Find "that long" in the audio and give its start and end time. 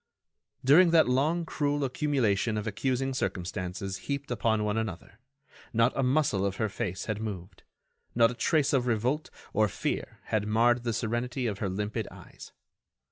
0.89-1.45